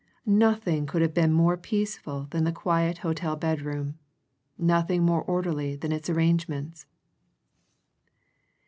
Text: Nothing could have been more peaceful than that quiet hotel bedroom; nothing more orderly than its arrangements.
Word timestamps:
Nothing 0.25 0.87
could 0.87 1.03
have 1.03 1.13
been 1.13 1.31
more 1.31 1.55
peaceful 1.55 2.25
than 2.31 2.43
that 2.45 2.55
quiet 2.55 2.97
hotel 3.05 3.35
bedroom; 3.35 3.99
nothing 4.57 5.03
more 5.03 5.21
orderly 5.21 5.75
than 5.75 5.91
its 5.91 6.09
arrangements. 6.09 6.87